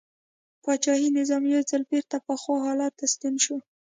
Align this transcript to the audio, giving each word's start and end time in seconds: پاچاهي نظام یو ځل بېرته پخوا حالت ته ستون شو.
پاچاهي 0.63 1.09
نظام 1.19 1.43
یو 1.53 1.61
ځل 1.71 1.83
بېرته 1.91 2.15
پخوا 2.27 2.55
حالت 2.65 2.93
ته 2.99 3.05
ستون 3.13 3.35
شو. 3.43 3.57